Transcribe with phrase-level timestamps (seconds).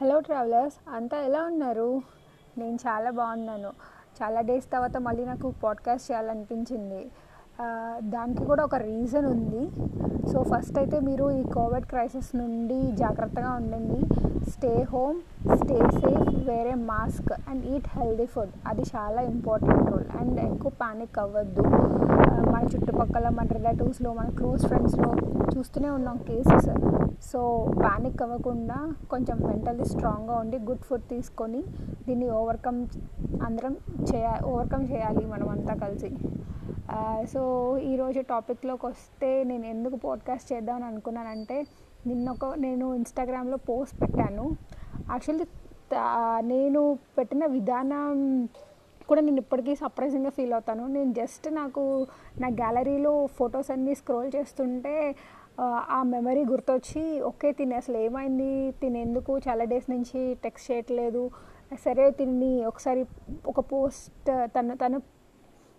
[0.00, 2.02] Hello travellers అంతా ఎలా ఉన్నారు?
[2.58, 3.70] నేను చాలా బాగున్నాను.
[4.18, 7.00] చాలా డేస్ తర్వాత మళ్ళీ నాకు పాడ్కాస్ట్ చేయాలనిపించింది.
[8.00, 9.62] దానికి కూడా ఒక రీజన్ ఉంది.
[10.32, 14.00] సో ఫస్ట్ అయితే మీరు ఈ కోవిడ్ క్రైసిస్ నుండి జాగ్రత్తగా ఉండండి.
[14.50, 15.20] Stay home
[15.56, 21.18] stay safe wear a mask and eat healthy food అది చాలా ఇంపార్టెంట్ రోల్ అండ్ ఎక్కువ పానిక్
[21.18, 21.64] అవ్వద్దు.
[22.74, 25.10] చుట్టుపక్కల మన రిలేటివ్స్లో మన క్లోజ్ ఫ్రెండ్స్లో
[25.54, 26.68] చూస్తూనే ఉన్నాం కేసెస్.
[27.22, 27.40] సో
[27.84, 28.78] పానిక్ అవ్వకుండా
[29.10, 31.60] కొంచెం మెంటల్లీ స్ట్రాంగ్గా ఉండి గుడ్ ఫుడ్ తీసుకొని
[32.06, 32.80] దీన్ని ఓవర్కమ్
[33.42, 33.76] అందరం
[34.10, 36.10] చేయ ఓవర్కమ్ చేయాలి మనం అంతా కలిసి
[37.32, 37.42] సో
[37.78, 41.66] ఈరోజు టాపిక్లోకి వస్తే నేను ఎందుకు పాడ్కాస్ట్ చేద్దామని అనుకున్నానంటే
[42.06, 44.44] నిన్న ఒక నేను ఇన్స్టాగ్రామ్లో పోస్ట్ పెట్టాను.
[45.12, 45.46] యాక్చువల్లీ
[46.54, 48.14] నేను పెట్టిన విధానం
[49.08, 50.86] కూడా నేను ఇప్పటికీ సర్ప్రైజింగ్గా ఫీల్ అవుతాను.
[50.88, 51.82] నేను జస్ట్ నాకు
[52.40, 54.94] నా గ్యాలరీలో ఫొటోస్ అన్నీ స్క్రోల్ చేస్తుంటే
[55.90, 58.48] ఆ, మెమరీ గుర్తొచ్చి ఓకే తిని అసలు ఏమైంది?
[58.80, 59.38] తిని ఎందుకు?
[59.38, 61.22] చాలా డేస్ నుంచి టెక్స్ట్ చేయట్లేదు.
[61.84, 63.02] సరే తిని ఒకసారి
[63.46, 64.10] ఒక పోస్ట్
[64.56, 64.98] తను తను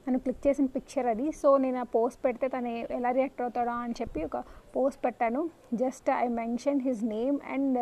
[0.06, 1.32] తను క్లిక్ చేసిన పిక్చర్ అది.
[1.32, 4.38] సో నేను ఆ పోస్ట్ పెడితే తను ఎలా రియాక్ట్ అవుతాడా అని చెప్పి ఒక
[4.76, 5.42] పోస్ట్ పెట్టాను.
[5.74, 7.78] Just I mention his name and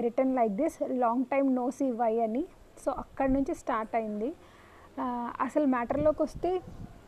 [0.00, 2.44] return like this long time no see why అని.
[2.84, 4.30] సో అక్కడి నుంచి స్టార్ట్ అయింది.
[5.46, 6.50] అసలు మ్యాటర్లోకి వస్తే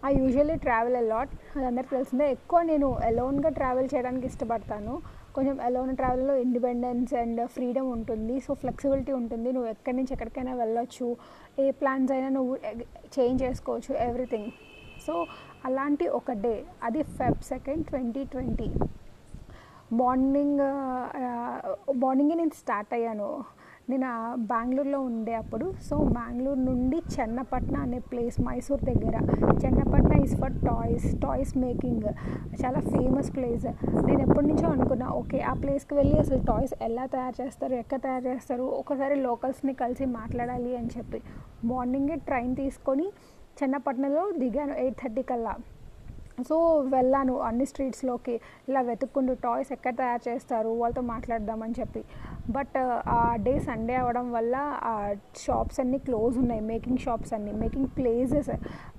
[0.08, 2.26] ఐ యూజువల్లీ ట్రావెల్ అలాట్ అది అందరికీ తెలిసిందే.
[2.34, 4.94] ఎక్కువ నేను అలోన్గా ట్రావెల్ చేయడానికి ఇష్టపడతాను.
[5.36, 8.36] కొంచెం అలోన్ ట్రావెల్లో ఇండిపెండెన్స్ అండ్ ఫ్రీడమ్ ఉంటుంది.
[8.46, 9.48] సో ఫ్లెక్సిబిలిటీ ఉంటుంది.
[9.56, 11.08] నువ్వు ఎక్కడి నుంచి ఎక్కడికైనా వెళ్ళొచ్చు.
[11.64, 12.54] ఏ ప్లాన్స్ అయినా నువ్వు
[13.16, 13.92] చేంజ్ చేసుకోవచ్చు.
[14.08, 14.50] ఎవ్రీథింగ్.
[15.06, 15.14] సో
[15.68, 16.54] అలాంటి ఒక డే
[16.86, 18.68] అది Feb second twenty twenty.
[20.00, 20.62] Morning
[22.04, 23.30] మార్నింగే నేను స్టార్ట్ అయ్యాను.
[23.90, 24.08] నేను
[24.50, 29.14] బెంగళూరులో ఉండే అప్పుడు సో బెంగళూరు నుండి చెన్నపట్న అనే ప్లేస్ మైసూర్ దగ్గర.
[29.62, 32.08] Channapatna is for toys toys making
[32.60, 33.66] చాలా ఫేమస్ ప్లేస్
[34.06, 38.26] నేను ఎప్పటి నుంచో అనుకున్నా ఓకే ఆ ప్లేస్కి వెళ్ళి అసలు టాయ్స్ ఎలా తయారు చేస్తారు ఎక్కడ తయారు
[38.28, 41.20] చేస్తారు ఒకసారి లోకల్స్ని కలిసి మాట్లాడాలి అని చెప్పి.
[41.64, 43.08] మార్నింగే ట్రైన్ తీసుకొని
[43.60, 45.54] చెన్నపట్నలో దిగాను ఎయిట్ థర్టీ కల్లా.
[46.48, 46.56] సో
[46.94, 52.02] వెళ్ళాను అన్ని స్ట్రీట్స్లోకి ఇలా వెతుక్కుంటూ టాయ్స్ ఎక్కడ తయారు చేస్తారు వాళ్ళతో మాట్లాడదామని చెప్పి.
[52.50, 52.76] బట్
[53.08, 56.60] ఆ డే సండే అవ్వడం వల్ల ఆ షాప్స్ అన్నీ క్లోజ్ ఉన్నాయి.
[56.60, 58.50] మేకింగ్ షాప్స్ అన్నీ మేకింగ్ ప్లేసెస్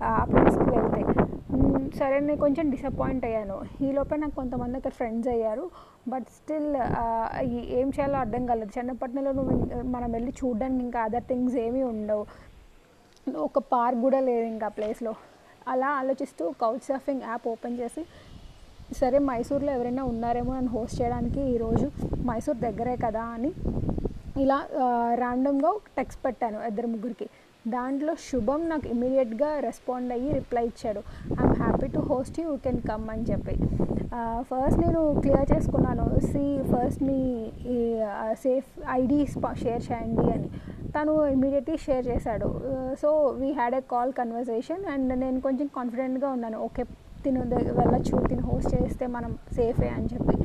[0.03, 1.03] ఆ ప్లేస్కి వెళ్తే.
[1.99, 3.57] సరే నేను కొంచెం డిసప్పాయింట్ అయ్యాను.
[3.81, 5.69] ఈ లోపే నాకు కొంతమంది అక్కడ ఫ్రెండ్స్ అయ్యారు.
[6.07, 6.69] బట్ స్టిల్
[7.79, 8.71] ఏం చేయాలో అర్థం కాలేదు.
[8.79, 9.53] చిన్నపట్నంలో నువ్వు
[9.95, 12.25] మనం వెళ్ళి చూడడానికి ఇంకా అదర్ థింగ్స్ ఏమీ ఉండవు.
[13.47, 15.13] ఒక పార్క్ కూడా లేదు ఇంకా ప్లేస్లో
[15.73, 18.03] అలా ఆలోచిస్తూ కౌచ్ సర్ఫింగ్ యాప్ ఓపెన్ చేసి
[18.99, 21.87] సరే మైసూర్లో ఎవరైనా ఉన్నారేమో నన్ను హోస్ట్ చేయడానికి ఈరోజు
[22.29, 23.51] మైసూర్ దగ్గరే కదా అని
[24.43, 24.57] ఇలా
[25.21, 27.27] ర్యాండమ్గా టెక్స్ట్ పెట్టాను ఇద్దరు ముగ్గురికి.
[27.67, 31.01] దాంట్లో శుభం నాకు ఇమీడియట్గా రెస్పాండ్ అయ్యి రిప్లై ఇచ్చాడు.
[31.39, 33.55] I'm happy to host you can come అని చెప్పి.
[34.49, 37.19] ఫస్ట్ నేను క్లియర్ చేసుకున్నాను సి ఫస్ట్ మీ
[38.45, 38.69] సేఫ్
[38.99, 39.19] ఐడి
[39.63, 40.49] షేర్ చేయండి అని.
[40.95, 42.49] తను ఇమీడియట్లీ షేర్ చేశాడు.
[43.01, 43.09] So
[43.41, 46.59] we had a call conversation and నేను కొంచెం కాన్ఫిడెంట్గా ఉన్నాను.
[46.67, 46.83] ఓకే
[47.23, 50.35] తిను వెళ్ళచ్చు వెళ్ళొచ్చు తిను హోస్ట్ చేస్తే మనం సేఫే అని చెప్పి.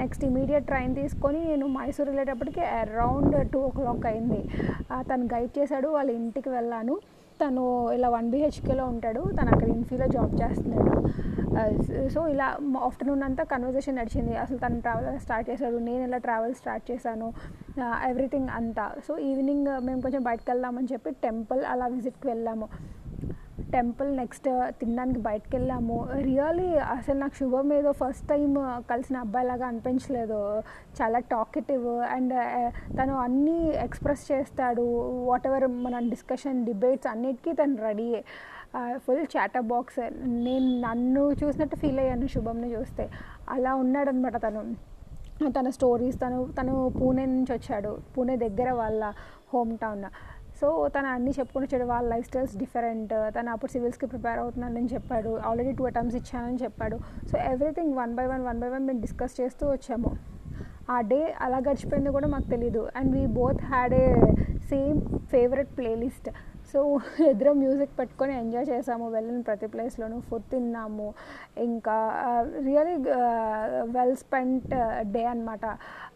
[0.00, 4.40] నెక్స్ట్ ఇమీడియట్ ట్రైన్ తీసుకొని నేను మైసూర్ వెళ్ళేటప్పటికి అరౌండ్ టూ ఓ క్లాక్ అయింది
[4.92, 6.96] uh, తను గైడ్ చేశాడు వాళ్ళ ఇంటికి వెళ్ళాను.
[7.42, 9.22] తను ఇలా వన్ బిహెచ్కేలో ఉంటాడు.
[9.40, 10.94] తను అక్కడ ఇన్ఫీలో జాబ్ చేస్తున్నాడు.
[12.08, 12.48] సో ఇలా
[12.80, 14.36] ఆఫ్టర్నూన్ అంతా కన్వర్జేషన్ నడిచింది.
[14.36, 15.76] అసలు తను ట్రావెల్ స్టార్ట్ చేశాడు.
[15.76, 17.28] నేను ఇలా ట్రావెల్ స్టార్ట్ చేశాను.
[18.08, 18.86] ఎవ్రీథింగ్ అంతా.
[19.08, 22.68] సో ఈవినింగ్ మేము కొంచెం బయటకు వెళ్దామని చెప్పి టెంపుల్ అలా విజిట్కి వెళ్ళాము.
[23.74, 24.48] టెంపుల్ నెక్స్ట్
[24.80, 25.96] తినడానికి బయటకు వెళ్ళాము
[26.26, 28.52] రియలీ అసలు నాకు శుభం ఏదో ఫస్ట్ టైం
[28.90, 30.40] కలిసిన అబ్బాయిలాగా అనిపించలేదు.
[30.98, 31.86] చాలా టాకెటివ్
[32.16, 32.68] అండ్ uh,
[32.98, 34.86] తను అన్నీ ఎక్స్ప్రెస్ చేస్తాడు.
[35.28, 38.08] వాట్ ఎవర్ మన డిస్కషన్ డిబేట్స్ అన్నిటికీ తను రెడీ
[39.04, 40.00] ఫుల్ చాటర్ బాక్స్
[40.46, 43.06] నేను నన్ను చూసినట్టు ఫీల్ అయ్యాను శుభంని చూస్తే.
[43.56, 44.62] అలా ఉన్నాడనమాట తను.
[45.56, 47.92] తన స్టోరీస్ తను తను పూణే నుంచి వచ్చాడు.
[48.14, 49.04] పూణే దగ్గర వాళ్ళ
[49.52, 50.04] హోమ్ టౌన్
[50.60, 51.84] సో తను అన్నీ చెప్పుకుని వచ్చాడు.
[51.88, 53.12] వాళ్ళ లైఫ్ స్టైల్స్ డిఫరెంట్.
[53.36, 55.40] తను అప్పుడు సివిల్స్కి ప్రిపేర్ అవుతున్నానని చెప్పాడు.
[55.46, 56.98] ఆల్రెడీ టూ అటెంప్ట్స్ ఇచ్చానని చెప్పాడు.
[57.32, 60.10] So everything one by one one by one మేము డిస్కస్ చేస్తూ వచ్చాము.
[60.90, 62.88] ఆ డే అలా గడిచిపోయింది కూడా మాకు తెలీదు.
[62.96, 64.32] And we both had a
[64.70, 66.30] same favourite playlist.
[66.72, 66.80] So
[67.30, 69.06] ఇద్దరం మ్యూజిక్ పెట్టుకొని ఎంజాయ్ చేసాము.
[69.16, 71.06] వెళ్ళిన ప్రతి ప్లేస్లోనూ ఫుడ్ తిన్నాము.
[71.66, 71.96] ఇంకా
[72.66, 72.96] రియలీ
[73.96, 74.74] వెల్ స్పెంట్
[75.14, 75.64] డే అనమాట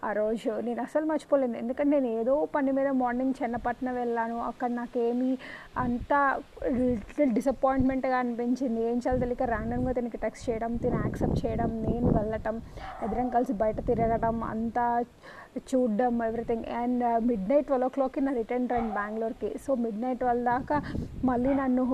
[0.09, 0.53] ఆ రోజు.
[0.67, 1.57] నేను అసలు మర్చిపోలేను.
[1.63, 4.39] ఎందుకంటే నేను ఏదో పని మీద మార్నింగ్ చెన్నపట్నం వెళ్ళాను.
[4.51, 5.31] అక్కడ నాకేమీ
[5.85, 6.13] అంత
[6.79, 8.81] లిటిల్ డిసప్పాయింట్మెంట్గా అనిపించింది.
[8.91, 12.59] ఏం చేయాలో తెలియక ర్యాండమ్గా తినకి టెక్స్ట్ చేయడం తిని యాక్సెప్ట్ చేయడం నేను వెళ్ళటం
[13.07, 14.87] ఎదురం కలిసి బయట తిరగడం అంతా
[15.71, 20.21] చూడడం everything and midnight twelve ఓ క్లాక్కి నా రిటర్న్ ట్రైన్ బెంగళూరుకి సో మిడ్ నైట్
[20.23, 20.79] ట్వెల్వ్ దాకా
[21.25, 21.85] మళ్ళీ నన్ను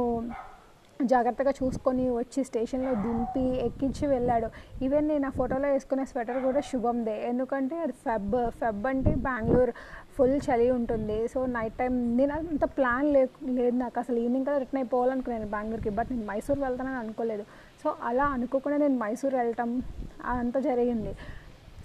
[1.00, 4.48] జాగ్రత్తగా చూసుకొని వచ్చి స్టేషన్లో దింపి ఎక్కించి వెళ్ళాడు.
[4.84, 7.14] ఈవెన్ నేను ఆ ఫోటోలో వేసుకునే స్వెటర్ కూడా శుభందే.
[7.28, 9.72] ఎందుకంటే అది ఫెబ్ ఫెబ్ అంటే బెంగళూరు
[10.16, 11.28] ఫుల్ చలి ఉంటుంది.
[11.28, 13.28] సో నైట్ టైం నేను అంత ప్లాన్ లే
[13.58, 13.98] లేదు నాకు.
[14.00, 15.90] అసలు ఈవినింగ్ కదా రిటర్న్ అయిపోవాలనుకున్నాను బెంగళూరుకి.
[15.90, 17.46] బట్ నేను మైసూర్ వెళ్తానని అనుకోలేదు.
[17.84, 19.82] సో అలా అనుకోకుండా నేను మైసూర్ వెళ్ళటం
[20.24, 21.14] అంతా జరిగింది.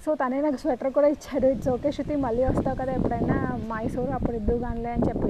[0.06, 1.48] సో తనే నాకు స్వెటర్ కూడా ఇచ్చాడు.
[1.54, 3.38] ఇట్స్ ఓకే శృతి మళ్ళీ వస్తావు కదా ఎప్పుడైనా?
[3.72, 5.30] మైసూర్ అప్పుడు ఇద్దు కానిలే అని చెప్పి.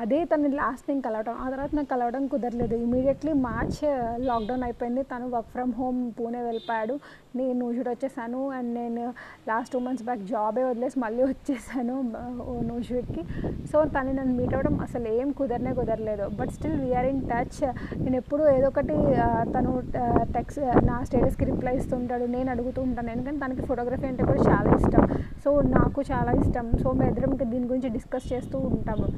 [0.00, 2.76] అదే తను లాస్ట్ నేను కలవడం ఆ తర్వాత నాకు కలవడం కుదరలేదు.
[2.86, 3.80] ఇమీడియట్లీ మార్చ్
[4.28, 5.02] లాక్డౌన్ అయిపోయింది.
[5.12, 6.94] తను వర్క్ ఫ్రమ్ హోమ్ పూణే వెళ్ళిపోయాడు.
[7.38, 9.04] నేను నూజుడు వచ్చేసాను అండ్ నేను
[9.50, 13.22] లాస్ట్ టూ మంత్స్ బ్యాక్ జాబే వదిలేసి మళ్ళీ వచ్చేసాను uh, నూజుడ్కి
[13.70, 16.26] సో తను నన్ను మీట్ అవ్వడం అసలు ఏం కుదరనే కుదరలేదు.
[16.38, 17.60] But still we are in touch
[18.04, 23.10] నేను ఎప్పుడూ ఏదో ఒకటి uh, తను uh, టెక్స్ నా స్టేటస్కి రిప్లై ఇస్తుంటాడు నేను అడుగుతూ ఉంటాను.
[23.16, 25.04] ఎందుకంటే తనకి ఫోటోగ్రఫీ అంటే కూడా చాలా ఇష్టం.
[25.44, 26.68] సో నాకు చాలా ఇష్టం.
[26.82, 29.08] సో మేమిద్దరం ఇంకా దీని గురించి డిస్కస్ చేస్తూ ఉంటాము.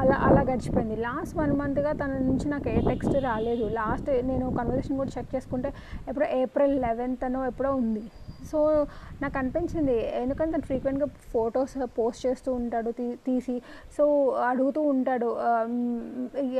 [0.00, 0.94] అలా అలా గడిచిపోయింది.
[1.06, 3.64] లాస్ట్ వన్ మంత్గా తన నుంచి నాకు ఏ టెక్స్ట్ రాలేదు.
[3.80, 5.70] లాస్ట్ నేను కన్వర్సేషన్ కూడా చెక్ చేసుకుంటే
[6.08, 8.02] ఎప్పుడో ఏప్రిల్ లెవెన్త్ అనో ఎప్పుడో ఉంది.
[8.50, 8.58] సో
[9.22, 13.56] నాకు అనిపించింది ఎందుకంటే తను ఫ్రీక్వెంట్గా ఫొటోస్ పోస్ట్ చేస్తూ ఉంటాడు తీ తీసి.
[13.96, 14.04] సో
[14.50, 15.28] అడుగుతూ ఉంటాడు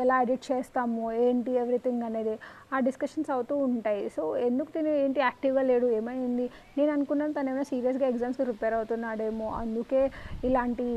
[0.04, 2.34] ఎలా ఎడిట్ చేస్తాము ఏంటి ఎవ్రీథింగ్ అనేది.
[2.74, 4.02] ఆ డిస్కషన్స్ అవుతూ ఉంటాయి.
[4.16, 6.46] సో ఎందుకు తిని ఏంటి యాక్టివ్గా లేడు ఏమైంది?
[6.78, 9.48] నేను అనుకున్నాను తను ఏమైనా సీరియస్గా ఎగ్జామ్స్కి ప్రిపేర్ అవుతున్నాడేమో.
[9.62, 10.02] అందుకే
[10.44, 10.88] ఇలాంటి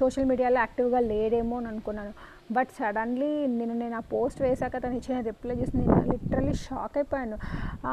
[0.00, 2.12] సోషల్ మీడియాలో యాక్టివ్గా లేడేమో అని అనుకున్నాను.
[2.50, 7.38] బట్ సడన్లీ నేను నేను ఆ పోస్ట్ వేశాక తను ఇచ్చిన రిప్లై చూసి నేను లిటరలీ షాక్ అయిపోయాను.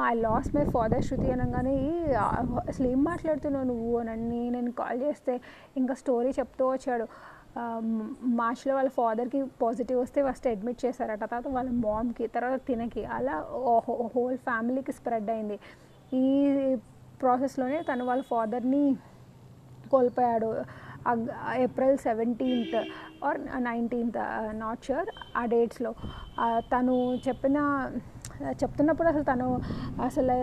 [0.07, 1.75] I lost my father Shruti అనగానే
[2.67, 3.99] అసలు ఏం మాట్లాడుతున్నావు నువ్వు?
[3.99, 5.41] అని నేను కాల్ చేస్తే
[5.77, 7.07] ఇంకా స్టోరీ చెప్తూ వచ్చాడు.
[8.23, 11.19] మార్చ్లో వాళ్ళ ఫాదర్కి పాజిటివ్ వస్తే ఫస్ట్ అడ్మిట్ చేశారట.
[11.19, 13.05] తర్వాత వాళ్ళ మామ్కి తర్వాత తినకి.
[13.05, 13.45] అలా
[14.15, 15.59] హోల్ ఫ్యామిలీకి స్ప్రెడ్ అయింది.
[16.13, 16.75] ఈ
[17.21, 18.95] ప్రాసెస్లోనే తను వాళ్ళ ఫాదర్ని
[19.91, 20.63] కోల్పోయాడు.
[21.57, 22.77] April seventeenth
[23.23, 24.19] or nineteenth
[24.53, 25.91] not sure ఆ డేట్స్లో
[26.69, 26.95] తను
[27.27, 27.57] చెప్పిన
[28.61, 29.47] చెప్తున్నప్పుడు అసలు తను
[30.07, 30.35] అసలు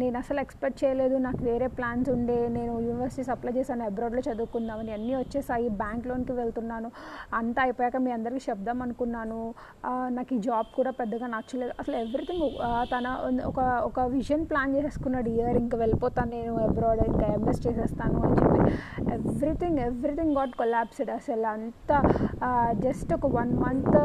[0.00, 5.14] నేను అసలు ఎక్స్పెక్ట్ చేయలేదు నాకు వేరే ప్లాన్స్ ఉండే నేను యూనివర్సిటీస్ అప్లై చేశాను అబ్రాడ్లో చదువుకుందామని అన్నీ
[5.14, 6.90] వచ్చేసాయి బ్యాంక్ లోన్కి వెళ్తున్నాను
[7.34, 9.40] అంతా అయిపోయాక మీ అందరికీ చెప్దాం అనుకున్నాను.
[10.16, 11.72] నాకు ఈ జాబ్ కూడా పెద్దగా నచ్చలేదు.
[11.80, 12.46] అసలు ఎవ్రీథింగ్
[12.92, 13.06] తన
[13.50, 18.60] ఒక ఒక విజన్ ప్లాన్ చేసుకున్నాడు ఇయర్ ఇంకా వెళ్ళిపోతాను నేను అబ్రాడ్ ఇంకా ఎంఎస్ చేసేస్తాను అని చెప్పి.
[19.16, 21.98] ఎవ్రీథింగ్ ఎవ్రీథింగ్ గాట్ కొలాప్స్డ్ అసలు అంతా
[22.86, 23.98] జస్ట్ ఒక వన్ మంత్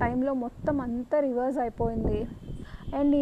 [0.00, 2.20] టైంలో మొత్తం అంతా రివర్స్ అయిపోయింది.
[2.98, 3.16] అండ్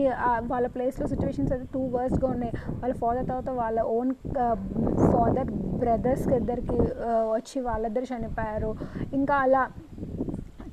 [0.52, 2.52] వాళ్ళ ప్లేస్లో సిచ్యువేషన్స్ అయితే టూ వర్స్గా ఉన్నాయి.
[2.80, 4.12] వాళ్ళ ఫాదర్ తర్వాత వాళ్ళ ఓన్
[5.12, 5.50] ఫాదర్
[5.82, 6.78] బ్రదర్స్కి ఇద్దరికి
[7.34, 8.70] వచ్చి వాళ్ళిద్దరు చనిపోయారు.
[9.18, 9.62] ఇంకా అలా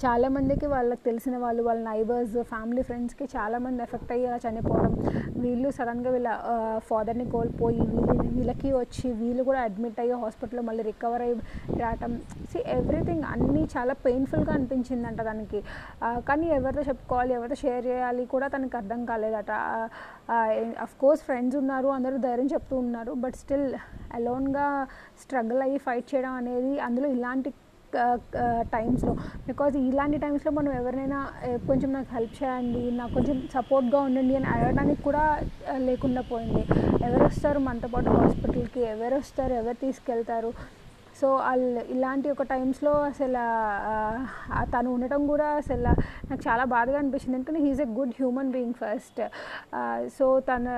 [0.03, 4.93] చాలామందికి వాళ్ళకి తెలిసిన వాళ్ళు వాళ్ళ నైబర్స్ ఫ్యామిలీ ఫ్రెండ్స్కి చాలామంది ఎఫెక్ట్ అయ్యి అలా చనిపోవడం.
[5.43, 6.29] వీళ్ళు సడన్గా వీళ్ళ
[6.89, 11.35] ఫాదర్ని కోల్పోయి వీళ్ళు వీళ్ళకి వచ్చి వీళ్ళు కూడా అడ్మిట్ అయ్యి హాస్పిటల్లో మళ్ళీ రికవర్ అయ్యి
[11.81, 12.11] రావటం.
[12.51, 15.61] సి ఎవ్రీథింగ్ అన్నీ చాలా పెయిన్ఫుల్గా అనిపించిందంట తనకి.
[16.29, 19.51] కానీ ఎవరితో చెప్పుకోవాలి ఎవరితో షేర్ చేయాలి కూడా తనకి అర్థం కాలేదట.
[20.85, 23.69] అఫ్ కోర్స్ ఫ్రెండ్స్ ఉన్నారు అందరూ ధైర్యం చెప్తూ ఉన్నారు బట్ స్టిల్
[24.17, 24.65] అలోన్గా
[25.21, 27.51] స్ట్రగుల్ అయ్యి ఫైట్ చేయడం అనేది అందులో ఇలాంటి
[28.75, 29.13] టైమ్స్లో
[29.47, 31.19] బికాజ్ ఇలాంటి టైమ్స్లో మనం ఎవరినైనా
[31.69, 35.23] కొంచెం నాకు హెల్ప్ చేయండి నాకు కొంచెం సపోర్ట్గా ఉండండి అని అడగడానికి కూడా
[35.89, 36.63] లేకుండా పోయింది.
[37.07, 40.51] ఎవరు వస్తారు మనతో పాటు హాస్పిటల్కి ఎవరు వస్తారు ఎవరు తీసుకెళ్తారు?
[41.19, 43.43] సో వాళ్ళు ఇలాంటి ఒక టైమ్స్లో అసలు
[44.73, 45.91] తను ఉండటం కూడా అసలు
[46.29, 47.35] నాకు చాలా బాధగా అనిపించింది.
[47.37, 49.21] ఎందుకంటే he's a good human being first.
[50.17, 50.73] So తను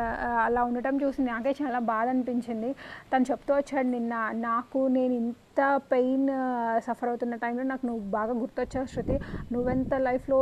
[0.45, 2.71] అలా ఉండటం చూసి నాకే చాలా బాధ అనిపించింది.
[3.13, 4.13] తను చెప్తూ వచ్చాడు నిన్న
[4.47, 5.35] నాకు నేను ఇంత
[5.91, 6.27] పెయిన్
[6.85, 9.15] సఫర్ అవుతున్న టైంలో నాకు నువ్వు బాగా గుర్తొచ్చావు శృతి.
[9.53, 10.39] నువ్వెంత లైఫ్లో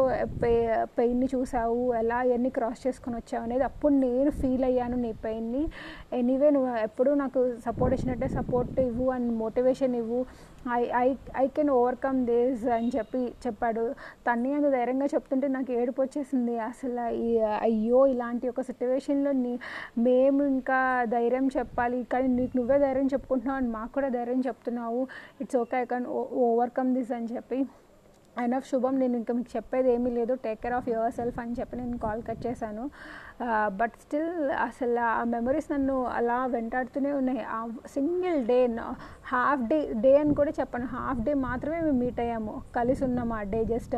[0.97, 1.81] పెయిన్ని చూసావు?
[2.01, 3.43] ఎలా ఎన్ని క్రాస్ చేసుకొని వచ్చావు?
[3.47, 5.63] అనేది అప్పుడు నేను ఫీల్ అయ్యాను నీ పెయిన్ని.
[6.19, 10.25] ఎనీవే నువ్వు ఎప్పుడూ నాకు సపోర్ట్ ఇచ్చినట్టే సపోర్ట్ ఇవ్వు అండ్ మోటివేషన్ ఇవ్వు
[10.73, 13.93] I I I can overcome this అని చెప్పి చెప్పాడు.
[14.27, 16.59] తన్ని అంత ధైర్యంగా చెప్తుంటే నాకు ఏడుపు వచ్చేసింది.
[16.59, 16.99] అసలు
[17.61, 19.59] అయ్యో ఇలాంటి ఒక సిచ్యువేషన్లో నీ
[19.97, 22.03] మేము ఇంకా ధైర్యం చెప్పాలి.
[22.03, 23.57] కానీ నీకు నువ్వే ధైర్యం చెప్పుకుంటున్నావు.
[23.57, 25.07] అని మాకు కూడా ధైర్యం చెప్తున్నావు.
[25.41, 27.65] It's okay I can overcome this అని చెప్పి.
[28.37, 30.33] అండ్ ఆఫ్ శుభం నేను ఇంకా మీకు చెప్పేది ఏమీ లేదు.
[30.33, 32.91] Take care of yourself అని చెప్పి నేను కాల్ కట్ చేశాను.
[33.43, 37.43] Uh, బట్ స్టిల్ అసలు ఆ మెమరీస్ నన్ను అలా వెంటాడుతూనే ఉన్నాయి.
[37.43, 38.69] ఆ single day
[39.27, 40.85] half day day అని కూడా చెప్పాను.
[40.85, 42.61] హాఫ్ డే మాత్రమే మేము మీట్ అయ్యాము.
[42.75, 43.95] కలిసి ఉన్నాము ఆ డే జస్ట్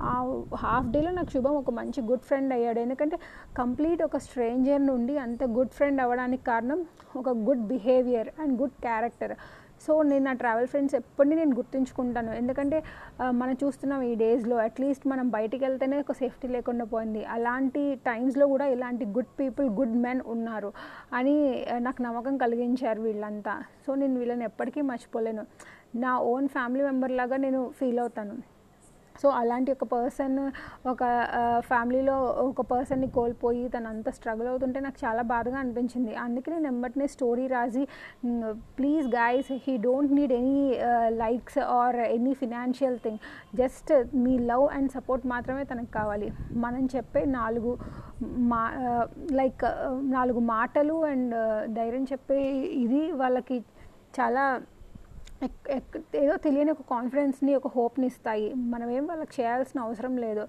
[0.00, 2.78] ఆ హాఫ్ డేలో నాకు శుభం ఒక మంచి గుడ్ ఫ్రెండ్ అయ్యాడు.
[2.78, 3.18] ఎందుకంటే
[3.58, 9.36] కంప్లీట్ ఒక స్ట్రేంజర్ నుండి అంత గుడ్ ఫ్రెండ్ అవ్వడానికి కారణం ఒక good behaviour and good character
[9.86, 12.32] so నేను నా ట్రావెల్ ఫ్రెండ్స్ ఎప్పటిని నేను గుర్తుంచుకుంటాను.
[12.40, 12.78] ఎందుకంటే
[13.40, 17.22] మనం చూస్తున్నాం ఈ డేస్లో అట్లీస్ట్ మనం బయటికి వెళ్తేనే ఒక సేఫ్టీ లేకుండా పోయింది.
[17.36, 20.72] అలాంటి టైమ్స్లో కూడా ఇలాంటి గుడ్ పీపుల్ గుడ్ మెన్ ఉన్నారు
[21.20, 21.36] అని
[21.88, 23.56] నాకు నమ్మకం కలిగించారు వీళ్ళంతా.
[23.86, 25.44] సో నేను వీళ్ళని ఎప్పటికీ మర్చిపోలేను.
[26.04, 28.34] నా ఓన్ ఫ్యామిలీ మెంబర్ లాగా నేను ఫీల్ అవుతాను.
[29.22, 30.36] సో అలాంటి ఒక పర్సన్
[30.92, 31.02] ఒక
[31.70, 32.16] ఫ్యామిలీలో
[32.50, 36.12] ఒక పర్సన్ని కోల్పోయి తను అంత స్ట్రగుల్ అవుతుంటే నాకు చాలా బాధగా అనిపించింది.
[36.24, 37.82] అందుకే నేను వెంబటనే స్టోరీ రాసి
[38.78, 40.60] please guys he don't need any
[41.22, 43.20] likes or any financial thing
[43.62, 43.92] just
[44.24, 46.30] me love and support మాత్రమే తనకు కావాలి.
[46.64, 47.72] మనం చెప్పే నాలుగు
[48.50, 48.62] మా
[49.40, 49.62] లైక్
[50.16, 51.34] నాలుగు మాటలు అండ్
[51.78, 52.38] ధైర్యం చెప్పే
[52.84, 53.56] ఇది వాళ్ళకి
[54.18, 54.44] చాలా
[56.22, 58.48] ఏదో తెలియని ఒక కాన్ఫిడెన్స్ని ఒక హోప్ని ఇస్తాయి.
[58.72, 60.42] మనం ఏం వాళ్ళకి చేయాల్సిన అవసరం లేదు.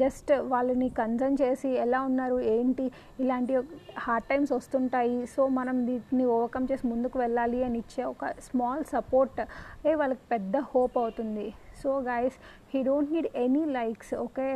[0.00, 2.84] జస్ట్ వాళ్ళని కన్సర్న్ చేసి ఎలా ఉన్నారు ఏంటి
[3.22, 3.54] ఇలాంటి
[4.04, 5.16] హార్డ్ టైమ్స్ వస్తుంటాయి.
[5.34, 9.40] సో మనం వీటిని ఓవర్కమ్ చేసి ముందుకు వెళ్ళాలి అని ఇచ్చే ఒక స్మాల్ సపోర్ట్
[9.90, 11.46] ఏ వాళ్ళకి పెద్ద హోప్ అవుతుంది.
[11.82, 12.36] So guys
[12.72, 14.46] he don't need any likes okay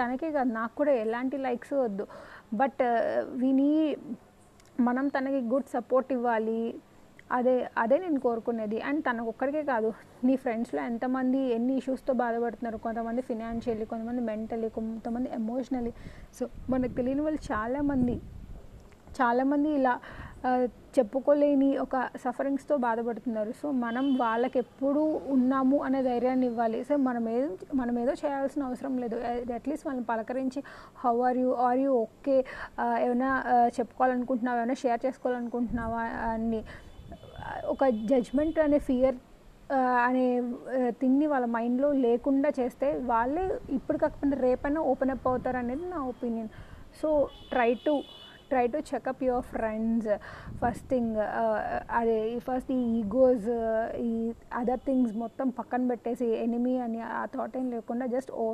[0.00, 2.06] తనకే కాదు నాకు కూడా ఎలాంటి లైక్స్ వద్దు.
[2.62, 2.82] బట్
[3.44, 4.16] విని uh,
[4.86, 6.62] మనం తనకి గుడ్ సపోర్ట్ ఇవ్వాలి.
[7.32, 8.80] అదే అదే నేను కోరుకునేది.
[8.80, 9.92] అండ్ తనకు ఒక్కడికే కాదు
[10.24, 12.76] నీ ఫ్రెండ్స్లో ఎంతమంది ఎన్ని ఇష్యూస్తో బాధపడుతున్నారు?
[12.76, 15.92] కొంతమంది ఫినాన్షియల్లీ కొంతమంది మెంటలీ కొంతమంది ఎమోషనలీ
[16.38, 18.20] సో మనకు తెలియని వాళ్ళు చాలామంది
[19.20, 19.98] చాలామంది ఇలా
[20.98, 23.52] చెప్పుకోలేని ఒక సఫరింగ్స్తో బాధపడుతున్నారు.
[23.62, 26.84] సో మనం వాళ్ళకి ఎప్పుడు ఉన్నాము అనే ధైర్యాన్ని ఇవ్వాలి.
[26.84, 29.16] సో మనం ఏదో మనం ఏదో చేయాల్సిన అవసరం లేదు.
[29.52, 30.62] అట్లీస్ట్ వాళ్ళని పలకరించి
[31.04, 31.52] how are you?
[31.52, 32.44] Are you okay?
[33.00, 34.58] ఏమైనా చెప్పుకోవాలనుకుంటున్నావా?
[34.58, 36.02] ఏమైనా షేర్ చేసుకోవాలనుకుంటున్నావా?
[36.32, 36.64] అని
[37.72, 39.16] ఒక జడ్జ్మెంట్ అనే ఫియర్
[40.08, 40.26] అనే
[41.00, 43.44] థింగ్ని వాళ్ళ మైండ్లో లేకుండా చేస్తే వాళ్ళే
[43.78, 46.52] ఇప్పుడు కాకపోతే రేపైనా ఓపెన్ అప్ అవుతారు అనేది నా opinion
[47.00, 47.08] so
[47.54, 47.94] try to
[48.50, 50.08] try to check up your friends
[50.60, 51.16] first thing
[52.00, 53.48] అదే ఫస్ట్ ఈ ఈగోస్
[54.08, 54.12] ఈ
[54.60, 58.46] అదర్ థింగ్స్ మొత్తం పక్కన పెట్టేసి ఎనిమీ అని ఆ థాట్ ఏం లేకుండా జస్ట్ ఓ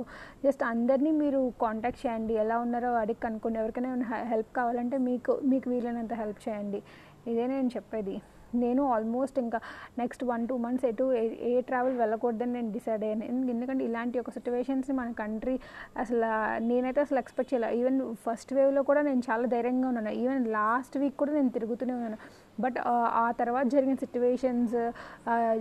[0.45, 2.35] జస్ట్ అందరినీ మీరు కాంటాక్ట్ చేయండి.
[2.45, 3.61] ఎలా ఉన్నారో అడిగి కనుక్కోండి.
[3.63, 3.93] ఎవరికైనా
[4.33, 6.81] హెల్ప్ కావాలంటే మీకు మీకు వీలైనంత హెల్ప్ చేయండి.
[7.33, 8.17] ఇదే నేను చెప్పేది.
[8.55, 9.61] నేను ఆల్మోస్ట్ ఇంకా
[9.99, 13.25] నెక్స్ట్ వన్ టూ మంత్స్ ఎటు ఏ- ఏ ట్రావెల్ వెళ్ళకూడదని నేను డిసైడ్ అయ్యాను.
[13.25, 15.59] ఎందుకంటే ఇలాంటి ఒక సిచ్యువేషన్స్ని మన కంట్రీ
[15.97, 16.25] అసలు
[16.63, 20.09] నేనైతే అసలు ఎక్స్పెక్ట్ చేయలేదు ఈవెన్ ఫస్ట్ వేవ్లో కూడా నేను చాలా ధైర్యంగా ఉన్నాను.
[20.09, 22.17] ఈవెన్ లాస్ట్ వీక్ కూడా నేను తిరుగుతూనే ఉన్నాను.
[22.61, 24.91] బట్ ఆ తర్వాత జరిగిన సిచ్యువేషన్స్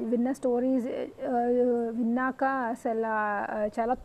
[0.10, 0.88] విన్న స్టోరీస్
[1.98, 3.06] విన్నాక అసలు
[3.80, 3.96] చాలా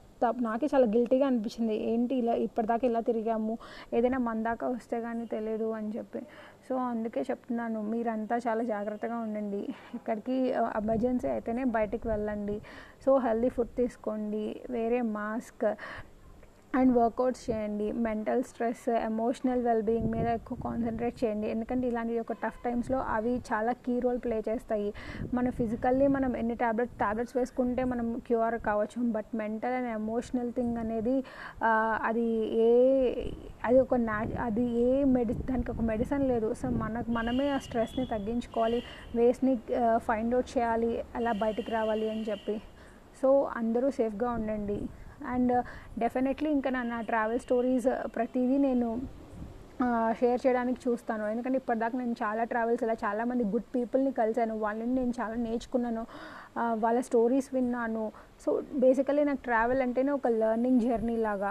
[0.41, 1.91] నాకే చాలా గిల్టీగా అనిపించింది.
[1.91, 3.59] ఏంటి ఇలా ఇప్పటిదాకా ఇలా తిరిగాము?
[3.95, 6.19] ఏదైనా మన దాకా వస్తే కానీ తెలియదు అని చెప్పి.
[6.69, 9.63] సో అందుకే చెప్తున్నాను మీరంతా చాలా జాగ్రత్తగా ఉండండి.
[9.95, 10.37] ఇక్కడికి
[10.81, 12.57] ఎమర్జెన్సీ అయితేనే బయటికి వెళ్ళండి.
[13.05, 15.67] సో హెల్దీ ఫుడ్ తీసుకోండి wear a mask
[16.79, 17.87] and workouts చేయండి.
[18.07, 21.47] మెంటల్ స్ట్రెస్ ఎమోషనల్ వెల్బీయింగ్ మీద ఎక్కువ కాన్సన్ట్రేట్ చేయండి.
[21.55, 24.89] ఎందుకంటే ఇలాంటి ఒక టఫ్ టైమ్స్లో అవి చాలా కీ రోల్ ప్లే చేస్తాయి.
[25.35, 29.01] మన ఫిజికల్లీ మనం ఎన్ని ట్యాబ్లెట్ టాబ్లెట్స్ వేసుకుంటే మనం క్యూర్ కావచ్చు.
[29.17, 31.17] But mental and emotional thing అనేది
[32.09, 32.27] అది
[32.67, 32.69] ఏ
[33.65, 34.19] అది ఒక నా
[34.49, 36.51] అది ఏ మెడి దానికి ఒక మెడిసిన్ లేదు.
[36.63, 38.83] సో మనకు మనమే ఆ స్ట్రెస్ని తగ్గించుకోవాలి.
[39.17, 39.57] వేస్ట్ని
[40.09, 40.93] ఫైండ్ అవుట్ చేయాలి.
[41.17, 42.57] అలా బయటికి రావాలి అని చెప్పి.
[43.23, 44.79] సో అందరూ సేఫ్గా ఉండండి.
[45.35, 45.55] అండ్
[45.99, 48.89] డెఫినెట్లీ ఇంకా నా నా ట్రావెల్ స్టోరీస్ ప్రతిదీ నేను
[50.19, 51.25] షేర్ చేయడానికి చూస్తాను.
[51.27, 54.55] ఎందుకంటే ఇప్పటిదాకా నేను చాలా ట్రావెల్స్ ఇలా చాలామంది గుడ్ పీపుల్ని కలిశాను.
[54.59, 56.03] వాళ్ళని నేను చాలా నేర్చుకున్నాను.
[56.85, 58.05] వాళ్ళ స్టోరీస్ విన్నాను.
[58.45, 58.51] సో
[58.85, 61.51] బేసికలీ నాకు ట్రావెల్ అంటేనే ఒక లెర్నింగ్ జర్నీ లాగా.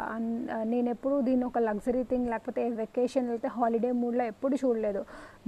[0.73, 5.03] నేను ఎప్పుడు దీన్ని ఒక లగ్జరీ థింగ్ లేకపోతే వెకేషన్ అయితే హాలిడే మూడ్లో ఎప్పుడు చూడలేదు.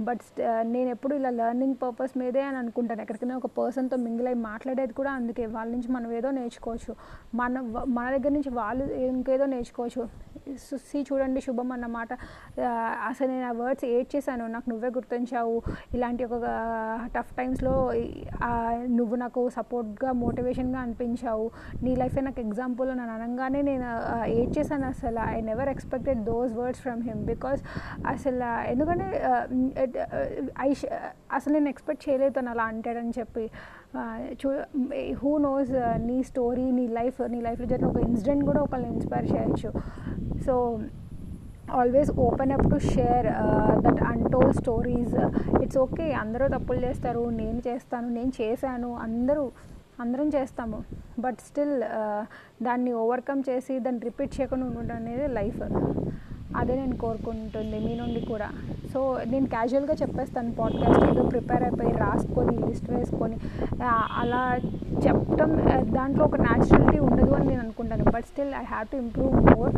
[0.06, 3.00] బట్ uh, నేను ఎప్పుడు ఇలా లెర్నింగ్ పర్పస్ మీదే అని అనుకుంటాను.
[3.04, 5.44] ఎక్కడికైనా ఒక పర్సన్తో మింగిల్ అయి మాట్లాడేది కూడా అందుకే.
[5.54, 6.92] వాళ్ళ నుంచి మనం ఏదో నేర్చుకోవచ్చు.
[7.40, 7.60] మన
[7.96, 10.04] మన దగ్గర నుంచి వాళ్ళు ఇంకేదో నేర్చుకోవచ్చు.
[10.88, 12.12] సి చూడండి శుభం అన్నమాట.
[13.10, 14.44] అసలు నేను ఆ వర్డ్స్ ఏడ్ చేశాను.
[14.54, 15.56] నాకు నువ్వే గుర్తించావు
[15.94, 16.44] ఇలాంటి ఒక
[17.16, 17.74] టఫ్ టైమ్స్లో
[18.98, 21.46] నువ్వు నాకు సపోర్ట్గా మోటివేషన్గా అనిపించావు.
[21.82, 23.88] నీ లైఫే నాకు ఎగ్జాంపుల్ అని అనగానే నేను
[24.38, 25.20] ఏడ్ చేశాను అసలు.
[25.36, 27.60] I never expected those words from him because
[28.14, 29.06] అసలు ఎందుకంటే
[30.66, 33.44] ఐ uh, uh, అసలు నేను ఎక్స్పెక్ట్ చేయలేదు తను అలా అంటాడని చెప్పి
[34.42, 34.48] చూ
[35.22, 39.28] హూ నోస్ uh, నీ స్టోరీ నీ లైఫ్ నీ లైఫ్లో జరిగిన ఒక ఇన్సిడెంట్ కూడా ఒకళ్ళని ఇన్స్పైర్
[39.34, 39.70] చేయొచ్చు.
[40.46, 40.54] So
[41.78, 43.26] always open up to share
[43.86, 45.16] that untold stories
[45.62, 49.44] it's okay అందరూ తప్పులు చేస్తారు నేను చేస్తాను నేను చేశాను అందరూ
[50.04, 50.78] అందరం చేస్తాము.
[51.24, 51.76] బట్ స్టిల్
[52.66, 55.60] దాన్ని ఓవర్కమ్ చేసి దాన్ని రిపీట్ చేయకుండా ఉండడం అనేది లైఫ్
[56.56, 58.48] అదే నేను కోరుకుంటుంది మీ నుండి కూడా.
[58.92, 63.36] సో నేను క్యాజువల్గా చెప్పేస్తాను పాడ్కాస్ట్ ఏదో ప్రిపేర్ అయిపోయి రాసుకొని లిస్ట్ వేసుకొని
[63.92, 64.56] అలా
[65.06, 65.50] చెప్పడం
[65.94, 68.04] దాంట్లో ఒక న్యాచురాలిటీ ఉండదు అని నేను అనుకుంటాను.
[68.04, 69.74] But still I have to improve more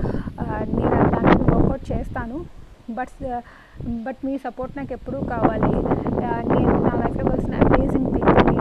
[0.76, 2.44] నేను దాన్ని వర్కౌట్ చేస్తాను.
[2.90, 3.42] బట్
[3.86, 5.72] బట్ మీ సపోర్ట్ నాకు ఎప్పుడూ కావాలి.
[6.54, 8.58] నేను నా లైఫ్లో వచ్చిన అమేజింగ్ పీపుల్ని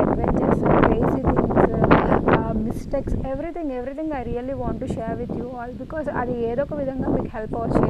[0.00, 1.37] adventures crazy
[2.94, 6.74] texts everything everything I really want to share with you all because అది ఏదో ఒక
[6.80, 7.80] విధంగా మీకు హెల్ప్ అవ్వచ్చు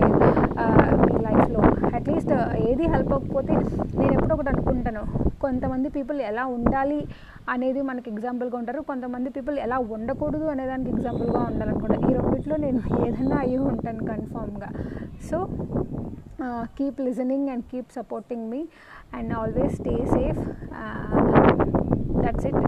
[1.05, 1.63] మీ లైఫ్లో
[1.97, 2.33] అట్లీస్ట్
[2.71, 3.55] ఏది హెల్ప్ అవ్వకపోతే
[3.99, 5.03] నేను ఎప్పుడు ఒకటి అనుకుంటాను.
[5.45, 7.01] కొంతమంది పీపుల్ ఎలా ఉండాలి
[7.49, 8.81] అనేది మనకి ఎగ్జాంపుల్గా ఉంటారు.
[8.91, 14.71] కొంతమంది పీపుల్ ఎలా ఉండకూడదు అనేదానికి ఎగ్జాంపుల్గా ఉండాలనుకుంటారు ఈ రెండిట్లో నేను ఏదైనా అయ్యి ఉంటాను కన్ఫామ్గా
[15.31, 15.39] so
[16.79, 18.63] keep listening and keep supporting me
[19.19, 20.43] and always stay safe
[22.25, 22.61] that's it